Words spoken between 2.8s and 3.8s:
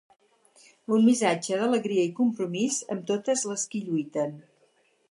amb totes les